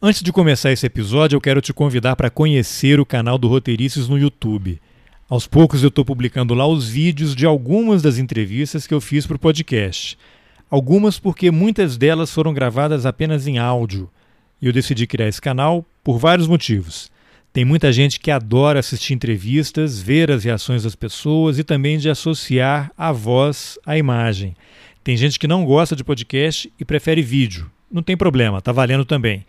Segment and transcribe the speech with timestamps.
[0.00, 4.06] Antes de começar esse episódio, eu quero te convidar para conhecer o canal do Roteirices
[4.06, 4.80] no YouTube.
[5.28, 9.26] Aos poucos eu estou publicando lá os vídeos de algumas das entrevistas que eu fiz
[9.26, 10.16] para o podcast.
[10.70, 14.08] Algumas porque muitas delas foram gravadas apenas em áudio.
[14.62, 17.10] E eu decidi criar esse canal por vários motivos.
[17.52, 22.08] Tem muita gente que adora assistir entrevistas, ver as reações das pessoas e também de
[22.08, 24.54] associar a voz à imagem.
[25.02, 27.68] Tem gente que não gosta de podcast e prefere vídeo.
[27.90, 29.44] Não tem problema, tá valendo também.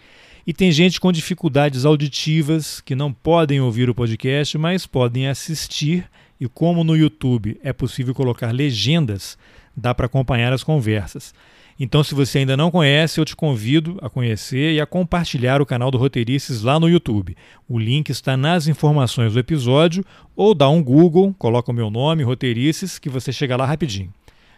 [0.45, 6.09] E tem gente com dificuldades auditivas que não podem ouvir o podcast, mas podem assistir.
[6.39, 9.37] E como no YouTube é possível colocar legendas,
[9.75, 11.33] dá para acompanhar as conversas.
[11.79, 15.65] Então, se você ainda não conhece, eu te convido a conhecer e a compartilhar o
[15.65, 17.37] canal do Roteirices lá no YouTube.
[17.69, 20.03] O link está nas informações do episódio
[20.36, 24.14] ou dá um Google, coloca o meu nome, Roteirices, que você chega lá rapidinho.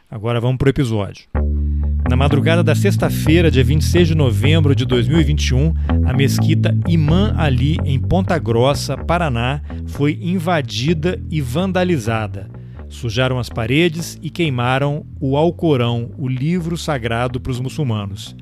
[0.09, 1.25] Agora vamos para o episódio.
[2.11, 5.73] Na madrugada da sexta-feira, dia 26 de novembro de 2021,
[6.05, 12.51] a mesquita Imã Ali, em Ponta Grossa, Paraná, foi invadida e vandalizada.
[12.89, 18.35] Sujaram as paredes e queimaram o Alcorão, o livro sagrado para os muçulmanos.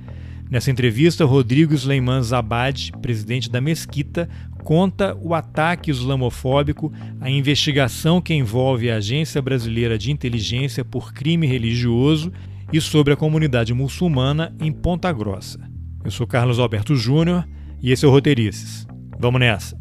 [0.49, 4.27] Nessa entrevista, Rodrigo Sleiman Zabad, presidente da Mesquita,
[4.63, 11.45] conta o ataque islamofóbico, a investigação que envolve a Agência Brasileira de Inteligência por crime
[11.45, 12.31] religioso
[12.71, 15.59] e sobre a comunidade muçulmana em Ponta Grossa.
[16.03, 17.47] Eu sou Carlos Alberto Júnior
[17.81, 18.85] e esse é o Roteirices.
[19.19, 19.75] Vamos nessa.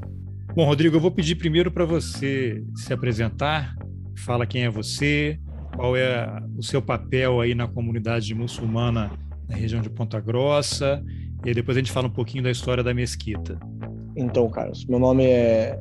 [0.55, 3.77] Bom, Rodrigo, eu vou pedir primeiro para você se apresentar,
[4.17, 5.39] fala quem é você,
[5.77, 9.11] qual é o seu papel aí na comunidade muçulmana
[9.49, 11.03] na região de Ponta Grossa,
[11.45, 13.59] e depois a gente fala um pouquinho da história da mesquita.
[14.17, 15.79] Então, Carlos, meu nome é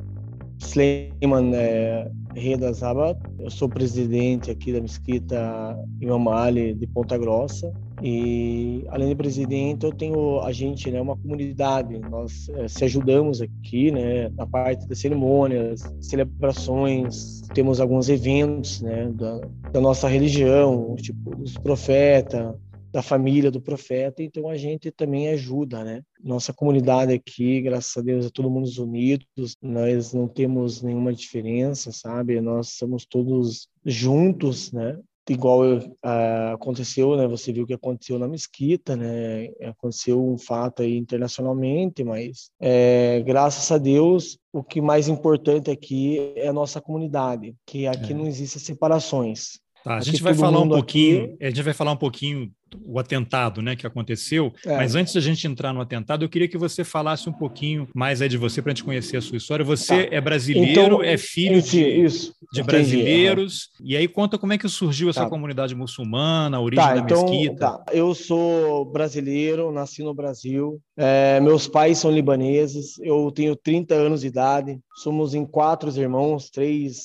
[0.58, 7.72] Sleiman é, Reda Zabat, eu sou presidente aqui da mesquita Imam Ali de Ponta Grossa.
[8.02, 11.98] E além de presidente eu tenho a gente né uma comunidade.
[11.98, 17.42] Nós é, se ajudamos aqui né na parte das cerimônias celebrações.
[17.54, 19.40] Temos alguns eventos né da,
[19.72, 22.54] da nossa religião tipo dos profetas
[22.90, 26.02] da família do profeta, então a gente também ajuda, né?
[26.22, 31.92] Nossa comunidade aqui, graças a Deus, é todo mundo unidos, nós não temos nenhuma diferença,
[31.92, 32.40] sabe?
[32.40, 34.98] Nós somos todos juntos, né?
[35.28, 37.28] Igual uh, aconteceu, né?
[37.28, 39.48] Você viu o que aconteceu na mesquita, né?
[39.62, 46.32] Aconteceu um fato aí internacionalmente, mas é, graças a Deus, o que mais importante aqui
[46.34, 48.16] é a nossa comunidade, que aqui é.
[48.16, 49.60] não existem separações.
[49.84, 51.44] Tá, a gente vai falar um pouquinho, aqui...
[51.44, 52.50] a gente vai falar um pouquinho
[52.84, 54.52] o atentado né, que aconteceu.
[54.64, 54.76] É.
[54.76, 58.20] Mas antes da gente entrar no atentado, eu queria que você falasse um pouquinho mais
[58.20, 59.64] aí de você para a gente conhecer a sua história.
[59.64, 60.16] Você tá.
[60.16, 62.06] é brasileiro, então, é filho de,
[62.52, 63.70] de brasileiros.
[63.82, 65.28] E aí conta como é que surgiu essa tá.
[65.28, 67.56] comunidade muçulmana, a origem tá, da então, mesquita.
[67.56, 67.84] Tá.
[67.92, 70.80] Eu sou brasileiro, nasci no Brasil.
[70.96, 72.98] É, meus pais são libaneses.
[73.00, 74.78] Eu tenho 30 anos de idade.
[74.96, 77.02] Somos em quatro irmãos, três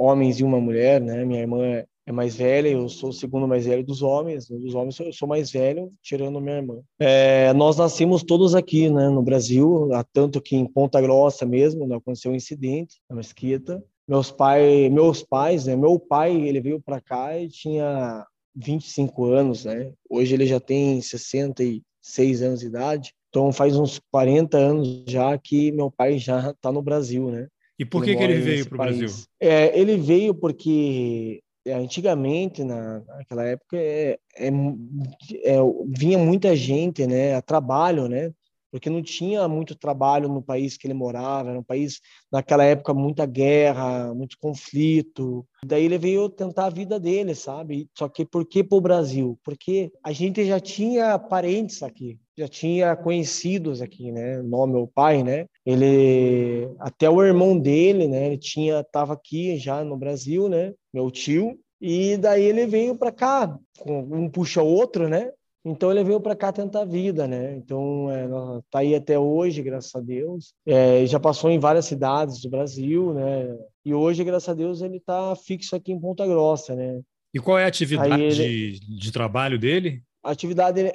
[0.00, 1.24] homens e uma mulher, né?
[1.24, 4.98] Minha irmã é mais velha, eu sou o segundo mais velho dos homens, dos homens
[4.98, 6.80] eu sou mais velho, tirando minha irmã.
[6.98, 11.96] É, nós nascemos todos aqui, né, no Brasil, tanto que em Ponta Grossa mesmo, né,
[11.96, 13.82] aconteceu um incidente na mesquita.
[14.08, 19.64] Meus, pai, meus pais, né, meu pai, ele veio para cá e tinha 25 anos,
[19.64, 25.38] né, hoje ele já tem 66 anos de idade, então faz uns 40 anos já
[25.38, 27.46] que meu pai já está no Brasil, né.
[27.80, 29.08] E por que, que ele veio para o Brasil?
[29.40, 37.06] É, ele veio porque é, antigamente, na, naquela época, é, é, é, vinha muita gente
[37.06, 38.32] né, a trabalho, né?
[38.70, 42.92] Porque não tinha muito trabalho no país que ele morava, era um país, naquela época,
[42.92, 45.46] muita guerra, muito conflito.
[45.64, 47.88] Daí ele veio tentar a vida dele, sabe?
[47.96, 49.38] Só que por que para o Brasil?
[49.42, 54.42] Porque a gente já tinha parentes aqui, já tinha conhecidos aqui, né?
[54.42, 55.46] Meu pai, né?
[55.64, 58.28] Ele até o irmão dele, né?
[58.28, 60.72] Ele tinha tava aqui já no Brasil, né?
[60.92, 61.58] Meu tio.
[61.80, 65.30] E daí ele veio para cá, um puxa o outro, né?
[65.62, 67.54] Então ele veio para cá tentar a vida, né?
[67.56, 68.26] Então é,
[68.70, 70.54] tá aí até hoje, graças a Deus.
[70.66, 73.54] É, já passou em várias cidades do Brasil, né?
[73.84, 77.00] E hoje, graças a Deus, ele está fixo aqui em Ponta Grossa, né?
[77.32, 78.72] E qual é a atividade ele...
[78.78, 80.02] de, de trabalho dele?
[80.22, 80.92] A atividade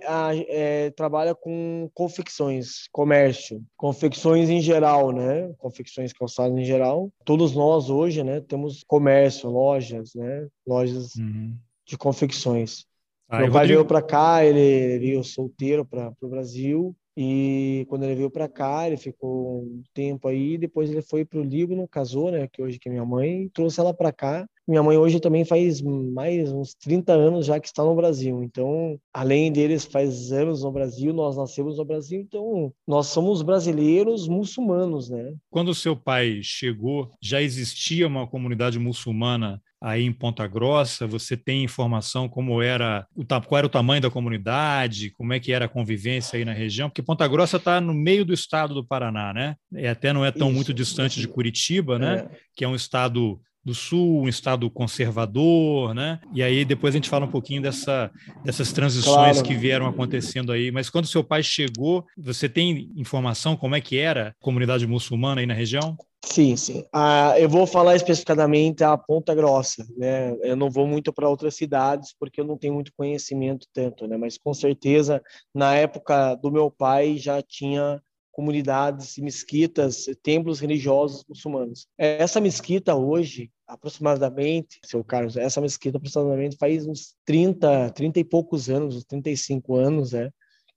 [0.47, 5.51] é, trabalha com confecções, comércio, confecções em geral, né?
[5.57, 7.11] Confecções calçadas em geral.
[7.23, 10.47] Todos nós hoje, né, temos comércio, lojas, né?
[10.65, 11.55] Lojas uhum.
[11.87, 12.85] de confecções.
[13.27, 13.79] Ah, Meu pai Rodrigo...
[13.79, 18.85] veio para cá, ele veio solteiro para o Brasil E quando ele veio para cá,
[18.85, 22.77] ele ficou um tempo aí, depois ele foi para o Líbano, casou, né, que hoje
[22.77, 24.47] que é minha mãe, trouxe ela para cá.
[24.67, 28.43] Minha mãe hoje também faz mais uns 30 anos já que está no Brasil.
[28.43, 34.27] Então, além deles, faz anos no Brasil, nós nascemos no Brasil, então nós somos brasileiros
[34.27, 35.33] muçulmanos, né?
[35.51, 41.05] Quando o seu pai chegou, já existia uma comunidade muçulmana aí em Ponta Grossa?
[41.05, 45.51] Você tem informação como era o qual era o tamanho da comunidade, como é que
[45.51, 46.89] era a convivência aí na região?
[46.89, 49.55] Porque Ponta Grossa está no meio do estado do Paraná, né?
[49.71, 50.55] E até não é tão Isso.
[50.55, 52.27] muito distante de Curitiba, né?
[52.31, 52.37] É.
[52.55, 56.19] Que é um estado do Sul, um estado conservador, né?
[56.31, 58.11] E aí depois a gente fala um pouquinho dessa,
[58.43, 59.43] dessas transições claro.
[59.43, 60.71] que vieram acontecendo aí.
[60.71, 65.41] Mas quando seu pai chegou, você tem informação como é que era a comunidade muçulmana
[65.41, 65.97] aí na região?
[66.25, 66.83] Sim, sim.
[66.91, 70.35] Ah, eu vou falar especificamente a Ponta Grossa, né?
[70.41, 74.17] Eu não vou muito para outras cidades porque eu não tenho muito conhecimento tanto, né?
[74.17, 75.21] Mas com certeza
[75.53, 78.01] na época do meu pai já tinha
[78.35, 81.87] comunidades, mesquitas, templos religiosos muçulmanos.
[81.97, 88.69] Essa mesquita hoje, aproximadamente, seu Carlos, essa mesquita aproximadamente faz uns 30, 30 e poucos
[88.69, 90.29] anos, uns 35 anos, né?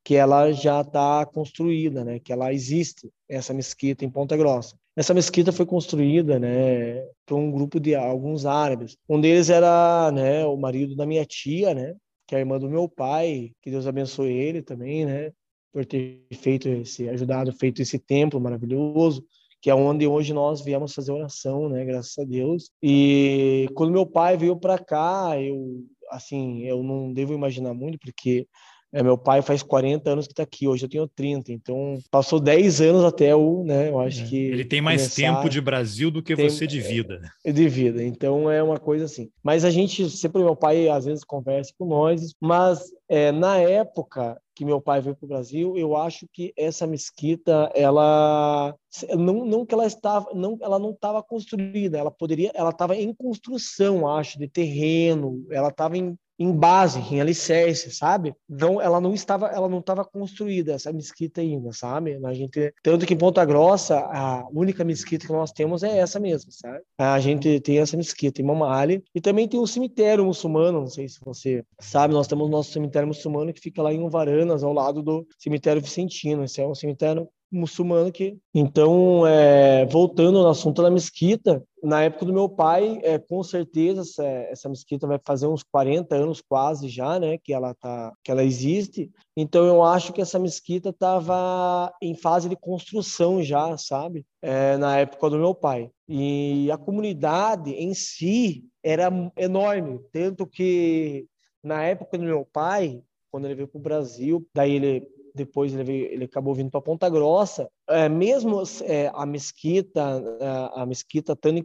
[0.05, 2.19] que ela já está construída, né?
[2.19, 4.75] Que ela existe essa mesquita em Ponta Grossa.
[4.97, 8.97] Essa mesquita foi construída, né, por um grupo de alguns árabes.
[9.09, 11.95] Um deles era, né, o marido da minha tia, né,
[12.27, 15.31] que é a irmã do meu pai, que Deus abençoe ele também, né,
[15.73, 19.25] por ter feito esse, ajudado, feito esse templo maravilhoso,
[19.61, 22.71] que é onde hoje nós viemos fazer oração, né, graças a Deus.
[22.83, 28.47] E quando meu pai veio para cá, eu, assim, eu não devo imaginar muito, porque
[28.93, 32.41] é, meu pai faz 40 anos que está aqui, hoje eu tenho 30, então passou
[32.41, 34.27] 10 anos até o, né, eu acho é.
[34.27, 34.37] que...
[34.37, 35.17] Ele tem mais começar...
[35.17, 37.21] tempo de Brasil do que tem, você de vida.
[37.45, 39.31] É, de vida, então é uma coisa assim.
[39.43, 44.41] Mas a gente, sempre meu pai às vezes conversa com nós, mas é, na época
[44.59, 48.75] que meu pai veio para o Brasil, eu acho que essa mesquita, ela
[49.17, 53.15] não, não que ela estava, não, ela não estava construída, ela poderia, ela estava em
[53.15, 58.35] construção, acho, de terreno, ela estava em em base, em alicerce, sabe?
[58.49, 62.19] Não, ela não estava, ela não estava construída essa mesquita ainda, sabe?
[62.25, 66.21] A gente, tanto que em Ponta Grossa, a única mesquita que nós temos é essa
[66.21, 66.81] mesmo, sabe?
[66.97, 71.09] A gente tem essa mesquita em Mamali e também tem um cemitério muçulmano, não sei
[71.09, 74.73] se você sabe, nós temos o nosso cemitério muçulmano que fica lá em Uvaranas, ao
[74.73, 76.45] lado do cemitério Vicentino.
[76.45, 78.39] Esse é um cemitério muçulmano que.
[78.55, 84.03] Então, é, voltando no assunto da mesquita, na época do meu pai, é, com certeza
[84.03, 88.31] essa, essa mesquita vai fazer uns 40 anos quase já, né, que ela tá, que
[88.31, 89.11] ela existe.
[89.37, 94.99] Então eu acho que essa mesquita estava em fase de construção já, sabe, é, na
[94.99, 95.91] época do meu pai.
[96.09, 101.27] E a comunidade em si era enorme, tanto que
[101.63, 105.85] na época do meu pai, quando ele veio para o Brasil, daí ele depois ele,
[105.85, 110.03] veio, ele acabou vindo para Ponta Grossa é, mesmo é, a mesquita,
[110.41, 111.65] a, a mesquita estando em,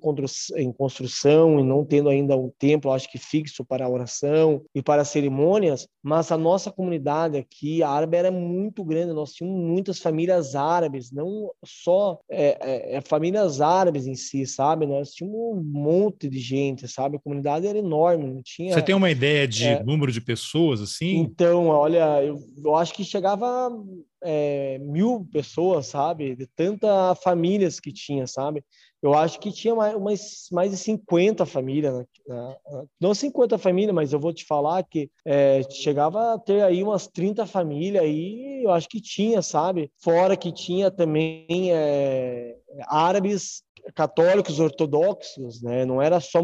[0.58, 4.82] em construção e não tendo ainda um templo, acho que fixo para a oração e
[4.82, 9.14] para cerimônias, mas a nossa comunidade aqui, a árabe, era muito grande.
[9.14, 14.86] Nós tínhamos muitas famílias árabes, não só é, é, é, famílias árabes em si, sabe?
[14.86, 17.18] Nós tínhamos um monte de gente, sabe?
[17.18, 18.74] A comunidade era enorme, não tinha.
[18.74, 19.84] Você tem uma ideia de é.
[19.84, 21.18] número de pessoas assim?
[21.18, 23.70] Então, olha, eu, eu acho que chegava
[24.24, 26.36] é, mil pessoas, sabe?
[26.36, 28.64] De tantas famílias que tinha, sabe?
[29.02, 31.94] Eu acho que tinha mais, mais, mais de 50 famílias.
[32.26, 32.56] Né?
[33.00, 37.08] Não 50 famílias, mas eu vou te falar que é, chegava a ter aí umas
[37.08, 39.92] 30 famílias aí, eu acho que tinha, sabe?
[40.02, 42.56] Fora que tinha também é,
[42.88, 45.84] árabes católicos ortodoxos, né?
[45.84, 46.42] Não era só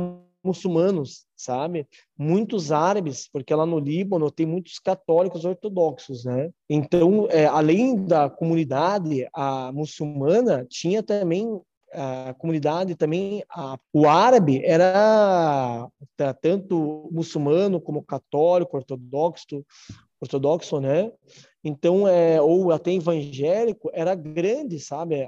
[0.50, 1.88] muçulmanos, sabe?
[2.18, 6.50] Muitos árabes, porque lá no Líbano tem muitos católicos ortodoxos, né?
[6.70, 14.62] Então, é, além da comunidade a muçulmana, tinha também a comunidade também a, o árabe
[14.63, 15.88] era
[16.39, 19.65] tanto muçulmano como católico ortodoxo
[20.22, 21.12] ortodoxo né
[21.63, 25.28] então, é, ou até evangélico, era grande, sabe?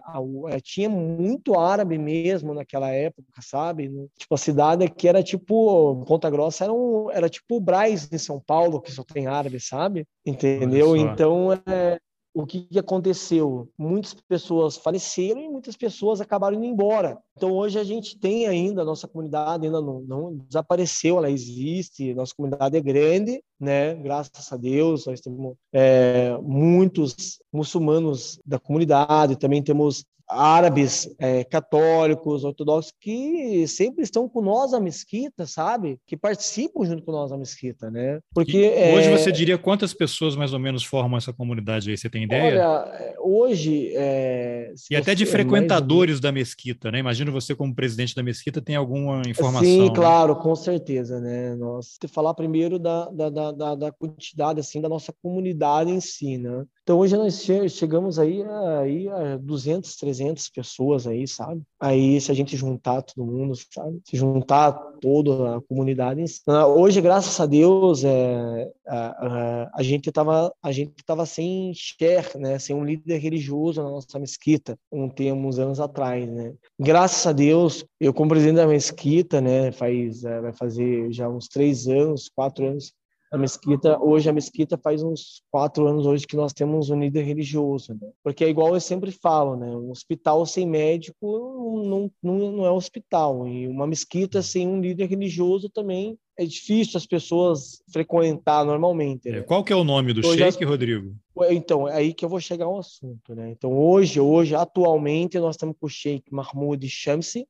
[0.50, 3.92] É, tinha muito árabe mesmo naquela época, sabe?
[4.18, 8.18] Tipo, a cidade aqui era tipo, Ponta Grossa era, um, era tipo o Braz em
[8.18, 10.06] São Paulo, que só tem árabe, sabe?
[10.26, 10.96] Entendeu?
[10.96, 12.00] Então, é,
[12.34, 13.70] o que, aconteceu?
[13.78, 17.18] Muitas pessoas faleceram e muitas pessoas acabaram indo embora.
[17.36, 22.14] Então hoje a gente tem ainda a nossa comunidade ainda não, não, desapareceu, ela existe.
[22.14, 23.96] Nossa comunidade é grande, né?
[23.96, 29.36] Graças a Deus nós temos é, muitos muçulmanos da comunidade.
[29.36, 36.00] Também temos árabes, é, católicos, ortodoxos, que sempre estão com nós na mesquita, sabe?
[36.08, 38.20] Que participam junto com nós na mesquita, né?
[38.34, 39.18] Porque e hoje é...
[39.18, 41.98] você diria quantas pessoas mais ou menos formam essa comunidade aí?
[41.98, 42.68] Você tem ideia?
[42.68, 44.74] Olha, hoje é...
[44.90, 46.22] e até de frequentadores mais...
[46.22, 47.00] da mesquita, né?
[47.00, 49.64] Imagino você como presidente da mesquita tem alguma informação?
[49.68, 49.96] Sim, né?
[49.96, 51.56] claro, com certeza, né?
[51.56, 56.66] Nós falar primeiro da, da, da, da quantidade assim da nossa comunidade em si, né?
[56.84, 61.62] Então hoje nós chegamos aí a, aí a 200, 300 pessoas aí, sabe?
[61.80, 64.02] Aí se a gente juntar todo mundo, sabe?
[64.04, 66.24] Se juntar toda a comunidade.
[66.48, 69.28] Ah, hoje, graças a Deus, é, a,
[69.66, 72.58] a, a gente estava a gente tava sem share, né?
[72.58, 76.54] Sem um líder religioso na nossa mesquita, um tempo, uns anos atrás, né?
[76.80, 79.72] Graças a Deus, eu como presidente da mesquita, né?
[79.72, 82.92] Faz é, vai fazer já uns três anos, quatro anos
[83.32, 87.22] a mesquita, hoje a mesquita faz uns quatro anos hoje que nós temos um líder
[87.22, 88.10] religioso, né?
[88.22, 89.68] Porque é igual eu sempre falo, né?
[89.68, 93.48] Um hospital sem médico não, não, não é hospital.
[93.48, 99.30] E uma mesquita sem um líder religioso também é difícil as pessoas frequentar normalmente.
[99.30, 99.40] Né?
[99.40, 101.16] É, qual que é o nome do hoje, sheik, Rodrigo?
[101.50, 103.50] Então, é aí que eu vou chegar ao assunto, né?
[103.50, 107.48] Então, hoje, hoje, atualmente, nós estamos com o sheik Mahmoud Shamsi,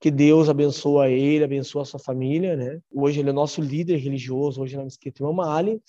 [0.00, 2.80] que Deus abençoa ele, abençoa a sua família, né?
[2.92, 5.80] Hoje ele é nosso líder religioso, hoje na Mesquita Imam Ali,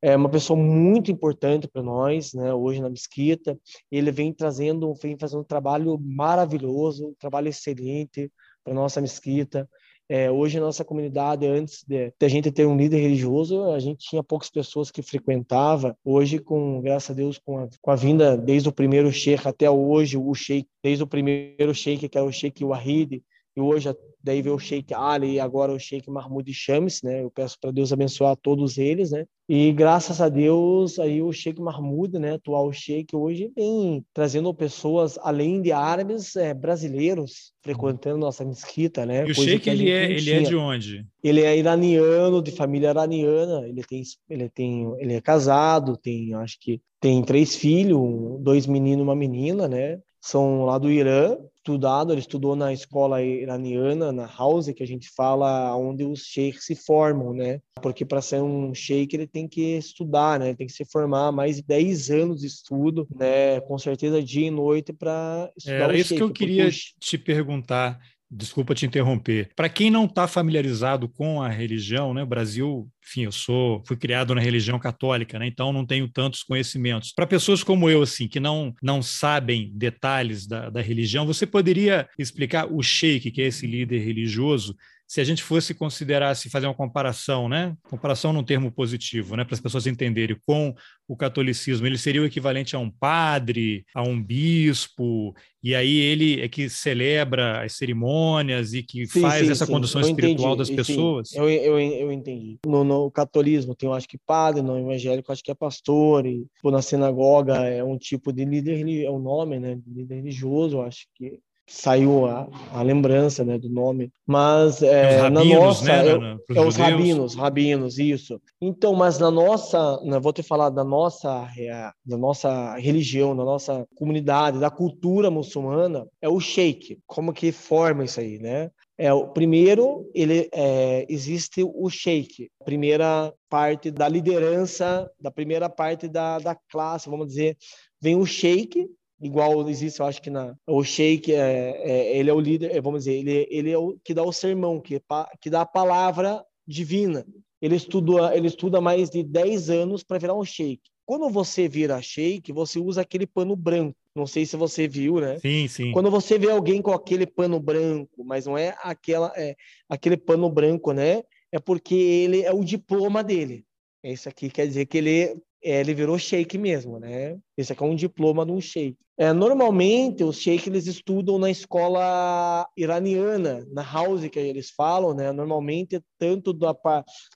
[0.00, 2.54] é uma pessoa muito importante para nós, né?
[2.54, 3.58] Hoje na Mesquita,
[3.90, 8.30] ele vem trazendo, vem fazendo um trabalho maravilhoso, um trabalho excelente
[8.62, 9.68] para nossa Mesquita.
[10.10, 13.78] É, hoje a nossa comunidade, antes de, de, a gente ter um líder religioso, a
[13.78, 15.94] gente tinha poucas pessoas que frequentava.
[16.02, 19.68] Hoje, com graças a Deus, com a, com a vinda desde o primeiro sheikh até
[19.68, 23.22] hoje, o sheikh, desde o primeiro sheikh que era o sheikh Wahid,
[23.58, 27.22] e hoje daí veio o Sheikh Ali e agora o Sheikh Mahmoud Shams, né?
[27.24, 29.24] Eu peço para Deus abençoar todos eles, né?
[29.48, 35.18] E graças a Deus aí o Sheikh Mahmoud, né, atual Sheikh hoje vem trazendo pessoas
[35.22, 39.26] além de árabes, é, brasileiros frequentando nossa mesquita, né?
[39.26, 41.06] E o Sheikh ele é ele é de onde?
[41.24, 43.66] Ele é iraniano, de família iraniana.
[43.66, 49.02] Ele tem ele tem ele é casado, tem acho que tem três filhos, dois meninos,
[49.02, 49.98] uma menina, né?
[50.20, 51.36] São lá do Irã
[51.68, 56.64] estudado, ele estudou na escola iraniana, na House, que a gente fala onde os sheiks
[56.64, 57.60] se formam, né?
[57.82, 60.48] Porque para ser um sheik ele tem que estudar, né?
[60.48, 63.60] Ele tem que se formar mais de 10 anos de estudo, né?
[63.60, 68.00] Com certeza dia e noite para estudar Era isso que eu queria te perguntar.
[68.30, 69.48] Desculpa te interromper.
[69.56, 73.96] Para quem não está familiarizado com a religião, né, o Brasil, enfim, eu sou, fui
[73.96, 77.12] criado na religião católica, né, então não tenho tantos conhecimentos.
[77.12, 82.06] Para pessoas como eu, assim, que não não sabem detalhes da, da religião, você poderia
[82.18, 84.76] explicar o sheik, que é esse líder religioso,
[85.08, 87.74] se a gente fosse considerar, se fazer uma comparação, né?
[87.88, 89.42] Comparação num termo positivo, né?
[89.42, 90.74] Para as pessoas entenderem, com
[91.08, 96.42] o catolicismo, ele seria o equivalente a um padre, a um bispo, e aí ele
[96.42, 99.72] é que celebra as cerimônias e que sim, faz sim, essa sim.
[99.72, 101.32] condução eu espiritual entendi, das pessoas?
[101.32, 102.58] Eu, eu, eu entendi.
[102.66, 106.46] No, no, catolismo tem, eu acho que padre, no evangélico acho que é pastor, e
[106.62, 109.74] na sinagoga é um tipo de líder, é um nome, né?
[109.74, 115.18] De líder religioso, eu acho que saiu a, a, lembrança né, do nome, mas é,
[115.18, 118.40] rabinos, na nossa né, é, é os rabinos, rabinos, isso.
[118.60, 123.44] Então, mas na nossa, né, vou te falar da nossa, é, da nossa religião, da
[123.44, 126.98] nossa comunidade, da cultura muçulmana, é o sheik.
[127.06, 128.70] Como que forma isso aí, né?
[128.96, 136.08] É o primeiro, ele é, existe o sheik, primeira parte da liderança, da primeira parte
[136.08, 137.56] da, da classe, vamos dizer,
[138.00, 138.88] vem o sheik
[139.20, 142.80] igual existe, eu acho que na o Sheik é, é, ele é o líder, é,
[142.80, 145.00] vamos dizer, ele, ele é o que dá o sermão, que,
[145.40, 147.26] que dá a palavra divina.
[147.60, 150.80] Ele estuda, ele estuda mais de 10 anos para virar um sheik.
[151.04, 153.96] Quando você vira sheik, você usa aquele pano branco.
[154.14, 155.38] Não sei se você viu, né?
[155.38, 155.92] Sim, sim.
[155.92, 159.56] Quando você vê alguém com aquele pano branco, mas não é aquela é,
[159.88, 161.22] aquele pano branco, né?
[161.50, 163.64] É porque ele é o diploma dele.
[164.02, 167.36] Esse aqui quer dizer que ele é, ele virou sheik mesmo, né?
[167.56, 168.96] Esse aqui é um diploma de um sheik.
[169.16, 175.32] É, normalmente, os sheiks eles estudam na escola iraniana, na house que eles falam, né?
[175.32, 176.72] Normalmente, tanto, da,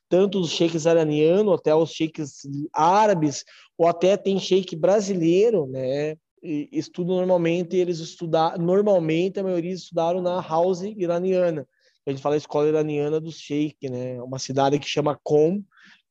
[0.08, 3.44] tanto dos sheiks iranianos até os sheiks árabes,
[3.76, 6.14] ou até tem sheik brasileiro, né?
[6.40, 11.66] E estudam normalmente, eles estudar normalmente a maioria estudaram na house iraniana.
[12.06, 14.22] A gente fala escola iraniana dos sheik, né?
[14.22, 15.62] Uma cidade que chama Qom,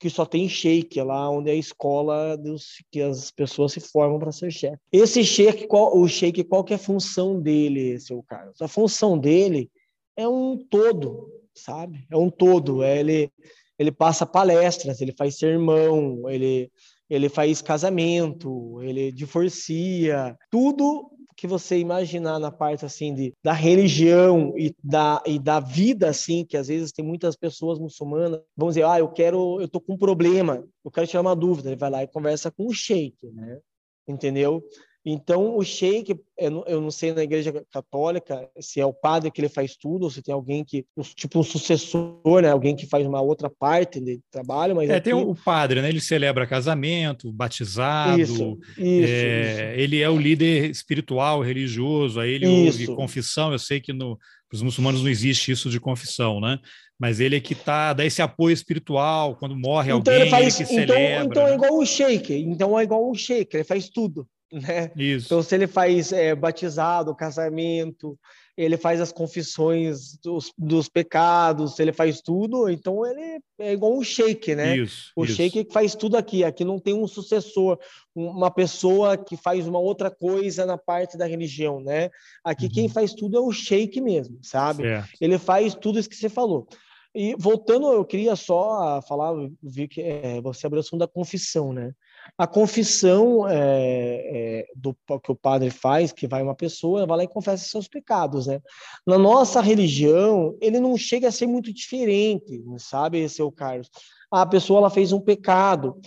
[0.01, 3.79] que só tem sheik, é lá onde é a escola dos, que as pessoas se
[3.79, 4.77] formam para ser chefe.
[4.91, 8.59] Esse sheik, qual, o sheik, qual que é a função dele, seu Carlos?
[8.59, 9.69] A função dele
[10.17, 12.03] é um todo, sabe?
[12.09, 12.81] É um todo.
[12.81, 13.29] É ele,
[13.77, 16.71] ele passa palestras, ele faz sermão, ele,
[17.07, 24.53] ele faz casamento, ele divorcia, tudo que você imaginar na parte assim de, da religião
[24.55, 28.85] e da, e da vida assim, que às vezes tem muitas pessoas muçulmanas, vamos dizer,
[28.85, 31.89] ah, eu quero, eu tô com um problema, eu quero tirar uma dúvida, ele vai
[31.89, 33.59] lá e conversa com o sheik, né?
[34.07, 34.63] Entendeu?
[35.03, 39.49] Então, o sheik, eu não sei na igreja católica se é o padre que ele
[39.49, 42.51] faz tudo, ou se tem alguém que, tipo um sucessor, né?
[42.51, 44.91] Alguém que faz uma outra parte de trabalho, mas...
[44.91, 45.05] É, aqui...
[45.05, 45.89] tem o padre, né?
[45.89, 49.81] Ele celebra casamento, batizado, isso, isso, é, isso.
[49.81, 54.19] ele é o líder espiritual, religioso, aí ele ouve confissão, eu sei que no,
[54.53, 56.59] os muçulmanos não existe isso de confissão, né?
[56.99, 60.59] Mas ele é que tá, dá esse apoio espiritual, quando morre então alguém, ele, faz,
[60.59, 61.25] ele que então, celebra.
[61.25, 64.91] Então é igual o sheik, então é igual o sheik, ele faz tudo né?
[64.95, 65.27] Isso.
[65.27, 68.17] Então, se ele faz é, batizado, casamento,
[68.57, 74.03] ele faz as confissões dos, dos pecados, ele faz tudo, então ele é igual um
[74.03, 74.77] sheik, né?
[74.77, 75.35] Isso, o isso.
[75.35, 76.43] sheik faz tudo aqui.
[76.43, 77.79] Aqui não tem um sucessor,
[78.13, 82.09] uma pessoa que faz uma outra coisa na parte da religião, né?
[82.43, 82.71] Aqui uhum.
[82.71, 84.83] quem faz tudo é o sheik mesmo, sabe?
[84.83, 85.09] Certo.
[85.19, 86.67] Ele faz tudo isso que você falou.
[87.13, 91.73] E voltando, eu queria só falar, vi que é, você abriu o assunto da confissão,
[91.73, 91.93] né?
[92.37, 97.23] A confissão é, é, do que o padre faz, que vai uma pessoa, vai lá
[97.23, 98.59] e confessa seus pecados, né?
[99.05, 103.89] Na nossa religião, ele não chega a ser muito diferente, sabe, seu Carlos?
[104.31, 105.99] A pessoa ela fez um pecado,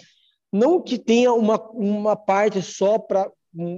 [0.52, 3.30] não que tenha uma, uma parte só para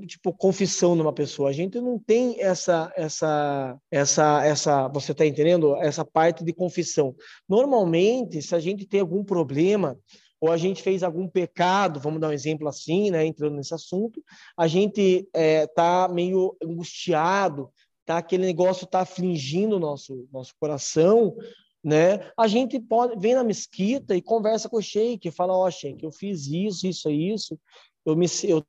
[0.07, 1.51] tipo confissão numa pessoa.
[1.51, 5.77] A gente não tem essa essa essa essa, você está entendendo?
[5.77, 7.15] Essa parte de confissão.
[7.49, 9.99] Normalmente, se a gente tem algum problema,
[10.41, 14.23] ou a gente fez algum pecado, vamos dar um exemplo assim, né, entrando nesse assunto,
[14.57, 17.71] a gente é, tá meio angustiado,
[18.05, 21.37] tá aquele negócio tá afligindo o nosso nosso coração,
[21.83, 22.31] né?
[22.37, 26.03] A gente pode vem na mesquita e conversa com o sheik, fala, ó, oh, sheik,
[26.05, 27.59] eu fiz isso, isso isso,
[28.05, 28.65] eu me eu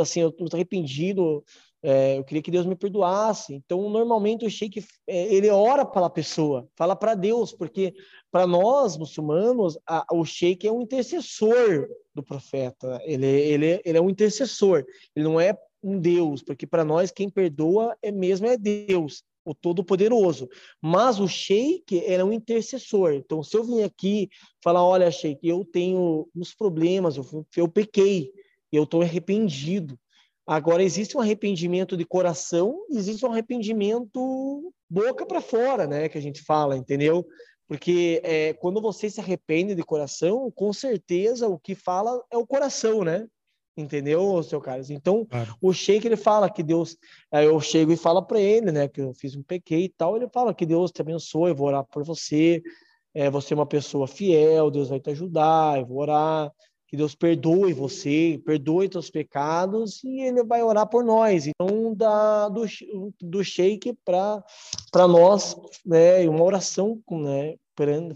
[0.00, 1.44] assim, eu tô arrependido,
[1.82, 3.54] é, eu queria que Deus me perdoasse.
[3.54, 7.94] Então, normalmente o sheik é, ele ora pela pessoa, fala para Deus, porque
[8.30, 13.00] para nós muçulmanos a, o sheik é um intercessor do profeta.
[13.04, 14.84] Ele, ele, ele é um intercessor.
[15.14, 19.54] Ele não é um Deus, porque para nós quem perdoa é mesmo é Deus, o
[19.54, 20.48] Todo-Poderoso.
[20.82, 23.12] Mas o sheik é um intercessor.
[23.12, 24.28] Então, se eu vim aqui
[24.62, 28.32] falar, olha, sheik, eu tenho uns problemas, eu, eu pequei,
[28.72, 29.98] eu estou arrependido.
[30.48, 36.08] Agora, existe um arrependimento de coração, existe um arrependimento boca para fora, né?
[36.08, 37.26] Que a gente fala, entendeu?
[37.66, 42.46] Porque é, quando você se arrepende de coração, com certeza o que fala é o
[42.46, 43.26] coração, né?
[43.76, 44.88] Entendeu, seu Carlos?
[44.88, 45.54] Então, claro.
[45.60, 46.96] o Sheik, ele fala que Deus...
[47.30, 48.88] Eu chego e falo para ele, né?
[48.88, 50.16] Que eu fiz um pequeno e tal.
[50.16, 52.62] Ele fala que Deus te abençoe, eu vou orar por você.
[53.12, 56.50] É, você é uma pessoa fiel, Deus vai te ajudar, eu vou orar
[56.88, 61.46] que Deus perdoe você, perdoe seus pecados e ele vai orar por nós.
[61.46, 62.64] Então, da, do,
[63.20, 67.56] do sheik para nós, né, uma oração né,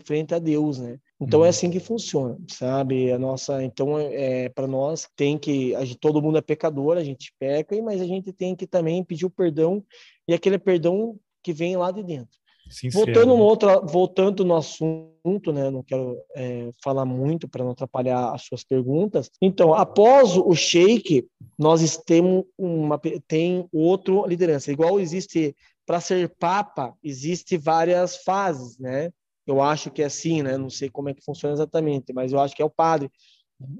[0.04, 0.98] frente a Deus, né?
[1.20, 1.48] Então é uhum.
[1.50, 3.12] assim que funciona, sabe?
[3.12, 6.96] A nossa, então é, é para nós tem que, a gente, todo mundo é pecador,
[6.96, 9.84] a gente peca, mas a gente tem que também pedir o perdão
[10.26, 12.41] e aquele perdão que vem lá de dentro.
[12.72, 13.04] Sincero.
[13.04, 15.70] Voltando no outro, voltando no assunto, né?
[15.70, 19.30] Não quero é, falar muito para não atrapalhar as suas perguntas.
[19.40, 24.72] Então, após o Sheik, nós temos uma tem outro liderança.
[24.72, 25.54] Igual existe
[25.86, 29.10] para ser papa, existe várias fases, né?
[29.46, 30.56] Eu acho que é assim, né?
[30.56, 33.10] Não sei como é que funciona exatamente, mas eu acho que é o padre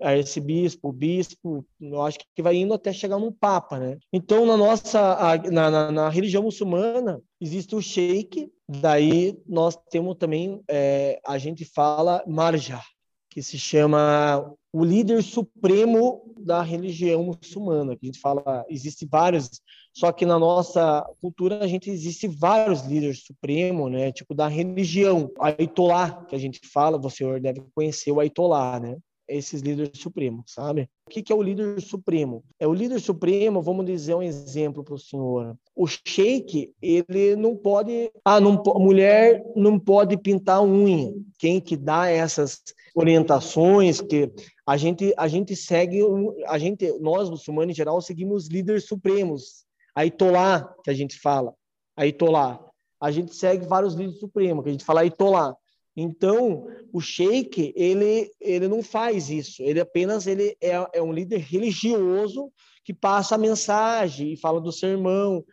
[0.01, 3.99] arcebispo, o bispo, eu acho que vai indo até chegar num papa, né?
[4.12, 5.16] Então, na nossa,
[5.51, 11.64] na, na, na religião muçulmana, existe o sheik, daí nós temos também, é, a gente
[11.64, 12.81] fala marja,
[13.33, 19.51] que se chama o líder supremo da religião muçulmana, que a gente fala, existe vários,
[19.95, 25.31] só que na nossa cultura a gente existe vários líderes supremos, né, tipo da religião,
[25.38, 28.99] Aitolá, que a gente fala, você deve conhecer o Aitolá, né?
[29.35, 30.88] Esses líderes supremos, sabe?
[31.07, 32.45] O que, que é o líder supremo?
[32.59, 35.57] É o líder supremo, vamos dizer um exemplo para o senhor.
[35.75, 41.12] O sheik, ele não pode, ah, não, mulher não pode pintar unha.
[41.38, 42.61] Quem que dá essas
[42.95, 44.31] orientações que
[44.66, 46.01] a gente a gente segue,
[46.47, 49.64] a gente nós muçulmanos em geral seguimos líderes supremos,
[49.95, 51.55] Aitolá, que a gente fala,
[51.97, 52.61] Aitolá.
[53.01, 55.57] A gente segue vários líderes supremos, que a gente fala Aitolá.
[55.96, 59.62] Então, o sheik, ele, ele não faz isso.
[59.62, 62.50] Ele apenas ele é, é um líder religioso
[62.85, 65.44] que passa a mensagem e fala do sermão,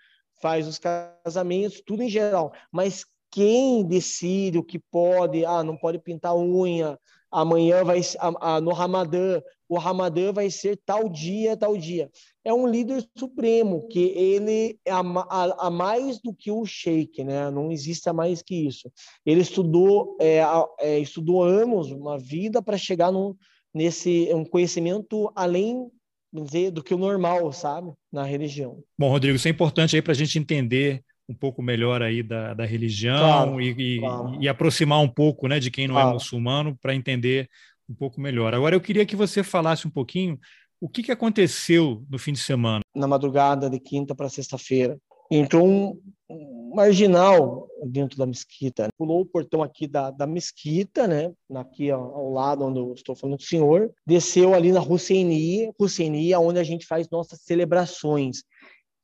[0.41, 2.53] faz os casamentos, tudo em geral.
[2.71, 6.97] Mas quem decide o que pode, ah, não pode pintar unha,
[7.31, 12.09] amanhã vai a, a, no Ramadã, o Ramadã vai ser tal dia, tal dia.
[12.43, 17.23] É um líder supremo, que ele é a, a, a mais do que o sheik,
[17.23, 17.51] né?
[17.51, 18.91] Não existe mais que isso.
[19.25, 20.41] Ele estudou, é,
[20.79, 23.35] é, estudou anos, uma vida para chegar num,
[23.73, 25.89] nesse um conhecimento além
[26.31, 28.83] dizer, do que o normal, sabe, na religião.
[28.97, 32.55] Bom, Rodrigo, isso é importante aí para a gente entender um pouco melhor aí da,
[32.55, 34.37] da religião claro, e, claro.
[34.41, 36.09] e, aproximar um pouco né, de quem não é claro.
[36.09, 37.47] é muçulmano para entender
[37.87, 38.55] um pouco melhor.
[38.55, 40.39] Agora, eu queria que você falasse um pouquinho
[40.81, 42.81] o que, que aconteceu no fim de semana.
[42.95, 44.97] Na madrugada de quinta para sexta-feira,
[45.29, 48.87] entrou um, um, marginal dentro da mesquita.
[48.97, 51.31] Pulou o portão aqui da, da mesquita, né?
[51.53, 53.91] Aqui ao, ao lado onde eu estou falando com o senhor.
[54.05, 58.43] Desceu ali na Husseini, Husseini, onde a gente faz nossas celebrações.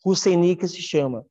[0.03, 1.23] Husseini que se chama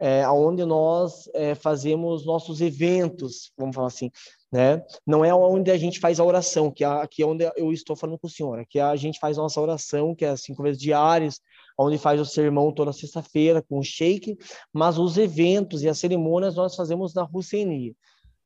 [0.00, 4.10] é, onde nós é, fazemos nossos eventos, vamos falar assim,
[4.50, 4.82] né?
[5.06, 7.94] Não é onde a gente faz a oração, que é aqui é onde eu estou
[7.94, 11.38] falando com o senhor, aqui a gente faz nossa oração, que é cinco vezes diárias,
[11.78, 14.36] onde faz o sermão toda sexta-feira com o sheik,
[14.72, 17.94] mas os eventos e as cerimônias nós fazemos na Husseini,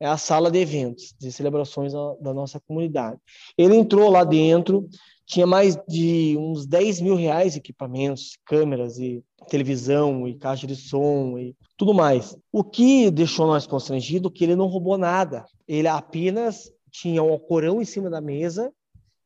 [0.01, 3.19] é a sala de eventos, de celebrações da, da nossa comunidade.
[3.57, 4.89] Ele entrou lá dentro,
[5.27, 11.39] tinha mais de uns 10 mil reais equipamentos, câmeras e televisão e caixa de som
[11.39, 12.37] e tudo mais.
[12.53, 15.45] O que deixou nós constrangidos é que ele não roubou nada.
[15.67, 18.73] Ele apenas tinha um Corão em cima da mesa,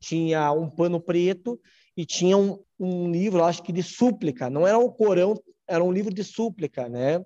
[0.01, 1.61] tinha um pano preto
[1.97, 4.49] e tinha um, um livro, acho que de súplica.
[4.49, 5.35] Não era um Corão,
[5.67, 7.21] era um livro de súplica, né?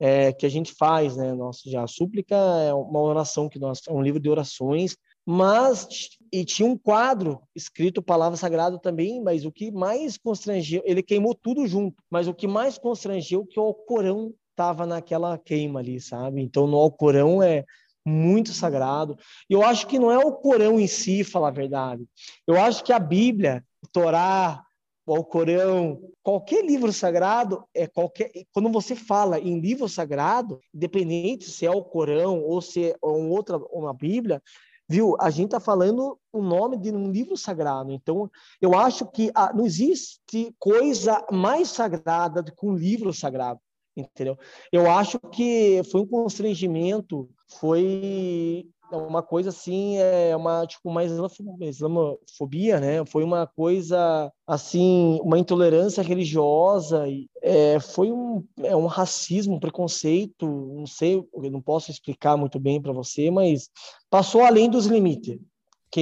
[0.00, 1.32] É, que a gente faz, né?
[1.32, 5.88] Nossa, já a súplica é uma oração que nós, é um livro de orações mas
[6.30, 11.34] e tinha um quadro escrito palavra sagrada também, mas o que mais constrangeu, ele queimou
[11.34, 16.00] tudo junto, mas o que mais constrangeu é que o Alcorão estava naquela queima ali,
[16.00, 16.42] sabe?
[16.42, 17.64] Então no Alcorão é
[18.06, 19.16] muito sagrado.
[19.48, 22.04] E eu acho que não é o Corão em si, falar a verdade.
[22.46, 24.62] Eu acho que a Bíblia, Torá,
[25.06, 28.30] o Alcorão, qualquer livro sagrado é qualquer.
[28.52, 33.28] Quando você fala em livro sagrado, independente se é o Corão ou se é uma
[33.28, 34.42] outra uma Bíblia,
[34.88, 35.16] Viu?
[35.18, 37.90] A gente está falando o nome de um livro sagrado.
[37.90, 43.60] Então, eu acho que ah, não existe coisa mais sagrada do que um livro sagrado.
[43.96, 44.36] Entendeu?
[44.72, 52.80] Eu acho que foi um constrangimento, foi uma coisa assim, é uma tipo uma islamofobia,
[52.80, 53.04] né?
[53.06, 57.06] Foi uma coisa assim, uma intolerância religiosa
[57.42, 62.58] é, foi um, é um racismo, um preconceito, não sei, eu não posso explicar muito
[62.58, 63.68] bem para você, mas
[64.08, 65.38] passou além dos limites.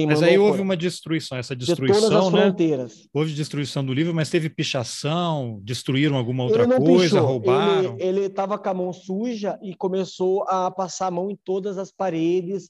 [0.07, 2.41] Mas aí houve uma destruição, essa destruição, de todas as né?
[2.41, 3.07] fronteiras.
[3.13, 7.25] Houve destruição do livro, mas teve pichação, destruíram alguma outra coisa, pichou.
[7.25, 7.95] roubaram.
[7.99, 11.91] Ele estava com a mão suja e começou a passar a mão em todas as
[11.91, 12.69] paredes,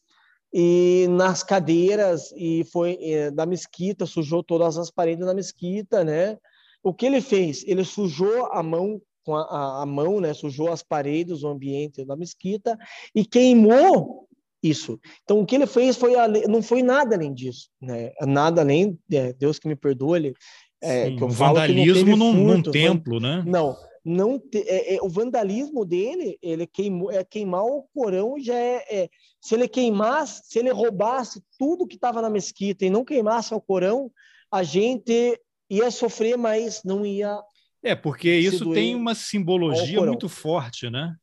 [0.53, 6.37] e nas cadeiras e foi é, da mesquita, sujou todas as paredes da mesquita, né?
[6.83, 7.63] O que ele fez?
[7.65, 10.33] Ele sujou a mão com a, a, a mão, né?
[10.33, 12.77] Sujou as paredes, o ambiente da mesquita
[13.15, 14.27] e queimou
[14.63, 14.99] isso.
[15.23, 16.13] Então o que ele fez foi
[16.47, 18.11] não foi nada além disso, né?
[18.21, 20.33] Nada além, é, Deus que me perdoe, ele,
[20.81, 23.43] é, Sim, que eu vandalismo num, num templo, né?
[23.45, 28.55] Não, não te, é, é, o vandalismo dele, ele queimou, é queimar o Corão já
[28.55, 29.09] é, é,
[29.41, 33.61] se ele queimasse, se ele roubasse tudo que estava na mesquita e não queimasse o
[33.61, 34.11] Corão,
[34.51, 37.39] a gente ia sofrer, mas não ia.
[37.81, 41.15] É porque isso tem uma simbologia muito forte, né?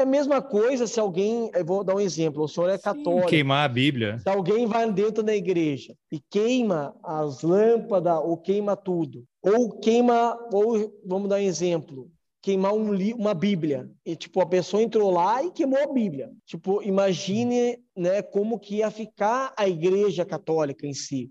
[0.00, 3.28] É a mesma coisa se alguém, eu vou dar um exemplo, o senhor é católico.
[3.28, 4.18] Sim, queimar a Bíblia.
[4.18, 10.38] Se alguém vai dentro da igreja e queima as lâmpadas ou queima tudo, ou queima,
[10.50, 12.10] ou vamos dar um exemplo,
[12.40, 13.90] queimar um uma Bíblia.
[14.02, 16.30] E, tipo, a pessoa entrou lá e queimou a Bíblia.
[16.46, 21.30] Tipo, imagine né, como que ia ficar a igreja católica em si.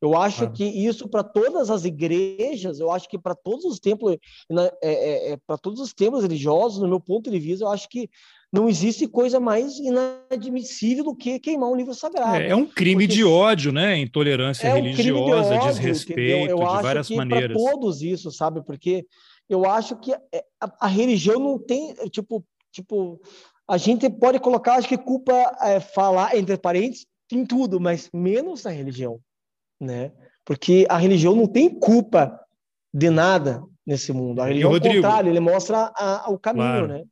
[0.00, 0.52] Eu acho claro.
[0.54, 4.16] que isso para todas as igrejas, eu acho que para todos os templos,
[4.50, 7.88] é, é, é, para todos os templos religiosos, no meu ponto de vista, eu acho
[7.88, 8.08] que
[8.52, 12.42] não existe coisa mais inadmissível do que queimar um livro sagrado.
[12.42, 13.98] É, é um crime de ódio, né?
[13.98, 17.56] Intolerância é um religiosa, de ódio, desrespeito, de várias maneiras.
[17.56, 18.64] Para todos isso, sabe?
[18.64, 19.06] Porque
[19.48, 23.20] eu acho que é, a, a, religião não tem, tipo, tipo,
[23.68, 25.32] a gente pode colocar, acho que culpa
[25.62, 29.20] é, falar entre parentes em tudo, mas menos na religião,
[29.80, 30.12] né?
[30.44, 32.38] Porque a religião não tem culpa
[32.92, 34.40] de nada nesse mundo.
[34.40, 36.88] A religião, ao contrário, ele mostra a, a, o caminho, claro.
[36.88, 37.04] né?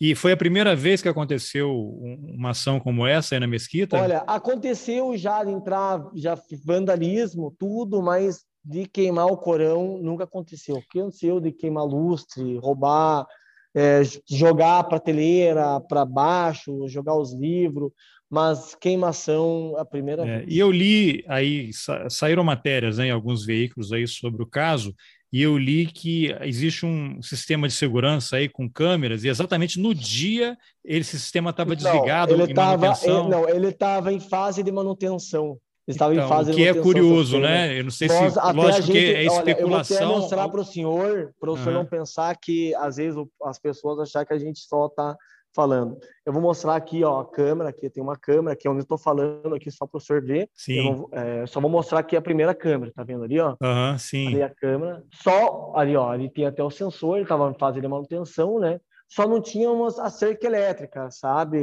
[0.00, 3.96] E foi a primeira vez que aconteceu uma ação como essa aí na mesquita?
[4.00, 10.76] Olha, aconteceu já de entrar, já vandalismo, tudo, mas de queimar o Corão nunca aconteceu.
[10.76, 13.26] O que aconteceu de queimar lustre, roubar
[13.74, 17.90] é, jogar a prateleira para baixo, jogar os livros,
[18.32, 20.44] mas queimação a primeira é, vez.
[20.50, 21.70] E eu li aí,
[22.08, 24.94] saíram matérias né, em alguns veículos aí sobre o caso,
[25.30, 29.94] e eu li que existe um sistema de segurança aí com câmeras, e exatamente no
[29.94, 33.20] dia esse sistema estava desligado ele em tava, manutenção.
[33.20, 35.58] Ele, não, ele estava em fase de manutenção.
[35.86, 37.78] Estava então, em fase que é curioso, né?
[37.78, 39.96] Eu não sei Nós, se, lógico gente, que é especulação.
[39.96, 43.22] Olha, eu vou mostrar para o senhor, para o senhor não pensar que às vezes
[43.42, 45.18] as pessoas acham que a gente só está
[45.54, 45.98] falando.
[46.24, 48.84] Eu vou mostrar aqui, ó, a câmera, aqui tem uma câmera, aqui é onde eu
[48.84, 50.48] estou falando aqui só para o senhor ver.
[50.54, 50.88] Sim.
[50.88, 53.56] Eu é, só vou mostrar aqui a primeira câmera, tá vendo ali, ó?
[53.62, 54.28] Aham, uhum, sim.
[54.28, 55.02] Ali a câmera.
[55.12, 58.80] Só ali, ó, ali tem até o sensor, ele estava em fase de manutenção, né?
[59.14, 61.58] só não tínhamos a cerca elétrica, sabe?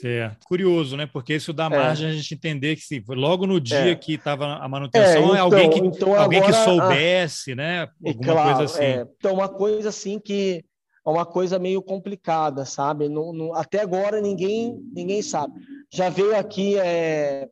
[0.00, 0.46] Certo.
[0.46, 1.04] Curioso, né?
[1.04, 1.68] Porque isso dá é.
[1.70, 2.10] margem é.
[2.10, 3.94] a gente entender que se logo no dia é.
[3.96, 7.56] que estava a manutenção, é, então, alguém, que, então alguém agora, que soubesse, a...
[7.56, 7.88] né?
[8.06, 8.84] Alguma claro, coisa assim.
[8.84, 9.06] É.
[9.18, 10.64] Então, uma coisa assim que
[11.06, 13.08] é uma coisa meio complicada, sabe?
[13.08, 15.54] No, no, até agora ninguém, ninguém sabe.
[15.92, 17.48] Já veio aqui é,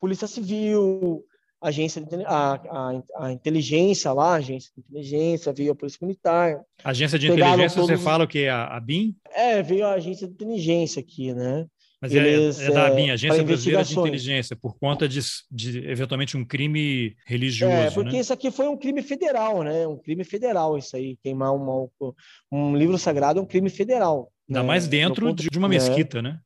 [0.00, 1.22] Polícia Civil,
[1.60, 6.60] agência de, a, a, a, inteligência lá, agência de inteligência, veio a polícia militar.
[6.82, 7.90] Agência de inteligência, todos...
[7.90, 8.48] você fala o que?
[8.48, 9.14] A, a BIM?
[9.32, 11.66] É, veio a agência de inteligência aqui, né?
[12.04, 15.88] Mas é, Eles, é, é da BIM, Agência Brasileira de Inteligência, por conta de, de,
[15.88, 17.72] eventualmente um crime religioso.
[17.72, 18.20] É, porque né?
[18.20, 19.86] isso aqui foi um crime federal, né?
[19.86, 21.16] Um crime federal, isso aí.
[21.22, 21.88] Queimar um,
[22.52, 24.30] um livro sagrado é um crime federal.
[24.46, 24.66] Ainda né?
[24.66, 25.76] mais dentro de uma né?
[25.76, 26.40] mesquita, né?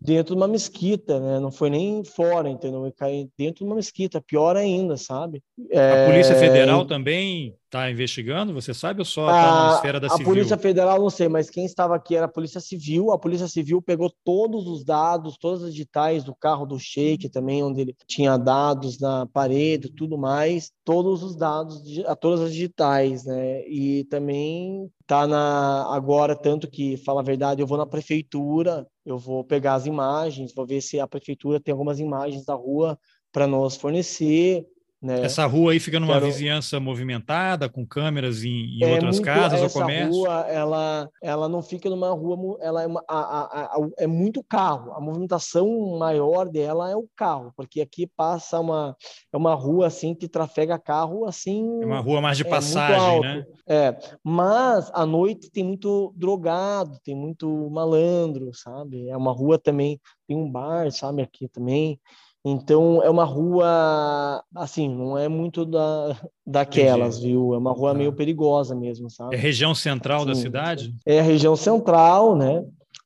[0.00, 1.38] dentro de uma mesquita, né?
[1.38, 2.92] Não foi nem fora, entendeu?
[2.96, 5.42] Cair dentro de uma mesquita, pior ainda, sabe?
[5.70, 6.04] É...
[6.04, 10.24] A Polícia Federal também está investigando, você sabe, ou só está na esfera da civil?
[10.24, 13.10] A Polícia Federal não sei, mas quem estava aqui era a Polícia Civil.
[13.10, 17.62] A Polícia Civil pegou todos os dados, todas as digitais do carro do Sheik também,
[17.62, 21.82] onde ele tinha dados na parede, tudo mais, todos os dados,
[22.20, 23.66] todas as digitais, né?
[23.68, 29.18] E também tá na agora tanto que fala a verdade, eu vou na prefeitura eu
[29.18, 32.98] vou pegar as imagens, vou ver se a prefeitura tem algumas imagens da rua
[33.30, 34.66] para nos fornecer.
[35.04, 35.20] Né?
[35.20, 36.24] Essa rua aí fica numa Quero...
[36.24, 40.08] vizinhança movimentada, com câmeras em, em é outras muito, casas ou comércio?
[40.08, 44.06] Essa rua, ela, ela não fica numa rua, ela é, uma, a, a, a, é
[44.06, 44.92] muito carro.
[44.94, 48.96] A movimentação maior dela é o carro, porque aqui passa uma,
[49.30, 51.82] é uma rua assim que trafega carro assim.
[51.82, 53.44] É uma rua mais de é, passagem, né?
[53.68, 59.10] É, mas à noite tem muito drogado, tem muito malandro, sabe?
[59.10, 62.00] É uma rua também, tem um bar, sabe, aqui também.
[62.44, 66.14] Então é uma rua assim, não é muito da
[66.46, 67.32] daquelas, Entendi.
[67.32, 67.54] viu?
[67.54, 68.18] É uma rua meio tá.
[68.18, 69.34] perigosa mesmo, sabe?
[69.34, 70.94] É região central assim, da cidade?
[71.06, 72.62] É a região central, né?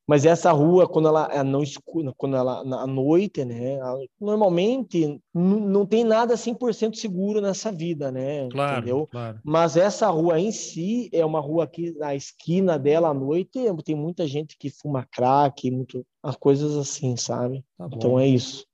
[0.09, 3.79] Mas essa rua, quando ela é não escura, quando ela à noite, né?
[4.19, 8.49] Normalmente não tem nada 100% seguro nessa vida, né?
[8.49, 9.07] Claro, Entendeu?
[9.09, 9.39] claro.
[9.45, 13.95] Mas essa rua em si é uma rua que na esquina dela à noite tem
[13.95, 17.63] muita gente que fuma crack, muito as coisas assim, sabe?
[17.77, 18.67] Tá então é isso.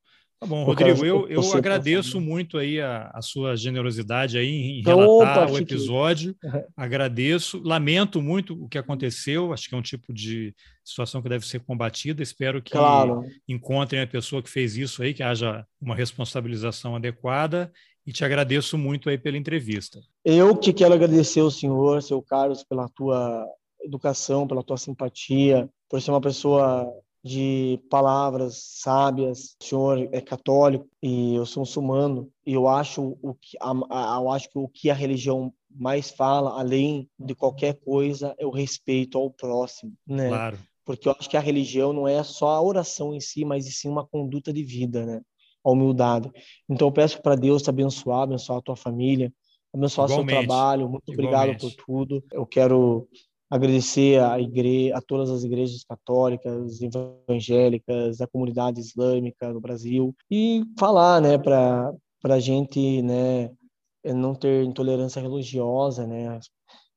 [0.45, 5.45] Tá bom, Rodrigo, eu, eu agradeço muito aí a, a, sua generosidade aí em relatar
[5.45, 6.37] Opa, o episódio.
[6.77, 10.55] Agradeço, lamento muito o que aconteceu, acho que é um tipo de
[10.85, 12.23] situação que deve ser combatida.
[12.23, 13.25] Espero que claro.
[13.49, 17.73] encontrem a pessoa que fez isso aí, que haja uma responsabilização adequada.
[18.07, 19.99] E te agradeço muito aí pela entrevista.
[20.23, 23.47] Eu que quero agradecer ao senhor, seu Carlos, pela tua
[23.83, 26.87] educação, pela tua simpatia, por ser uma pessoa
[27.25, 29.57] de palavras sábias.
[29.59, 34.21] O senhor é católico e eu sou muçulmano e eu acho o que a, a,
[34.21, 38.51] eu acho que o que a religião mais fala, além de qualquer coisa, é o
[38.51, 40.29] respeito ao próximo, né?
[40.29, 40.59] Claro.
[40.85, 43.89] Porque eu acho que a religião não é só a oração em si, mas sim
[43.89, 45.23] uma conduta de vida, né?
[45.65, 46.31] A humildade.
[46.69, 49.33] Então eu peço para Deus te abençoar, abençoar a tua família,
[49.73, 50.31] abençoar Igualmente.
[50.31, 50.91] seu trabalho.
[50.91, 51.37] Muito Igualmente.
[51.37, 52.23] obrigado por tudo.
[52.31, 53.09] Eu quero
[53.55, 60.65] agradecer a igreja, a todas as igrejas católicas, evangélicas, a comunidade islâmica no Brasil e
[60.77, 63.51] falar, né, para para a gente, né,
[64.03, 66.41] não ter intolerância religiosa, né,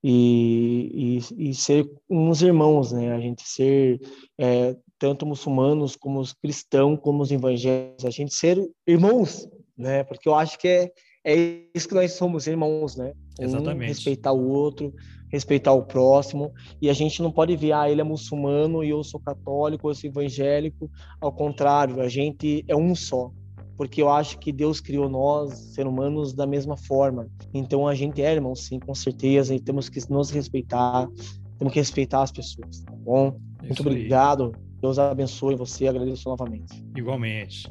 [0.01, 3.99] e, e, e, ser uns irmãos, né, a gente ser
[4.39, 9.45] é, tanto muçulmanos como os cristãos, como os evangélicos, a gente ser irmãos,
[9.77, 10.91] né, porque eu acho que é,
[11.27, 13.89] é isso que nós somos, irmãos, né, um Exatamente.
[13.89, 14.93] respeitar o outro,
[15.29, 19.03] respeitar o próximo, e a gente não pode ver, ah, ele é muçulmano e eu
[19.03, 23.29] sou católico, eu sou evangélico, ao contrário, a gente é um só,
[23.75, 28.21] porque eu acho que Deus criou nós, seres humanos, da mesma forma, então a gente
[28.21, 31.09] é irmão, sim, com certeza, e temos que nos respeitar,
[31.57, 33.37] temos que respeitar as pessoas, tá bom?
[33.63, 34.61] Isso Muito obrigado, aí.
[34.79, 36.85] Deus abençoe você, agradeço novamente.
[36.95, 37.69] Igualmente.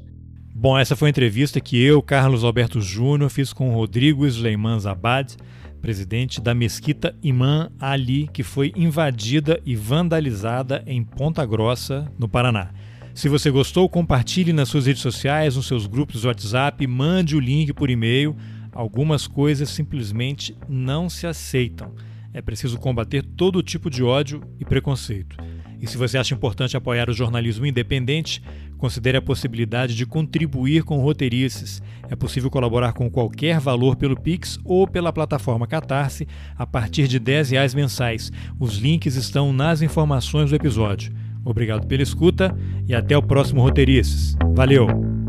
[0.59, 4.81] Bom, essa foi a entrevista que eu, Carlos Alberto Júnior, fiz com o Rodrigo Sleiman
[4.81, 5.37] Zabad,
[5.83, 12.71] presidente da mesquita Imã Ali, que foi invadida e vandalizada em Ponta Grossa, no Paraná.
[13.15, 17.41] Se você gostou, compartilhe nas suas redes sociais, nos seus grupos do WhatsApp, mande o
[17.41, 18.35] link por e-mail.
[18.73, 21.95] Algumas coisas simplesmente não se aceitam.
[22.33, 25.37] É preciso combater todo tipo de ódio e preconceito.
[25.81, 28.43] E se você acha importante apoiar o jornalismo independente,
[28.77, 31.83] considere a possibilidade de contribuir com roteirices.
[32.09, 37.19] É possível colaborar com qualquer valor pelo Pix ou pela plataforma Catarse a partir de
[37.19, 38.31] R$ reais mensais.
[38.59, 41.13] Os links estão nas informações do episódio.
[41.45, 42.57] Obrigado pela escuta
[42.89, 44.37] e até o próximo Roteirices.
[44.55, 45.26] Valeu!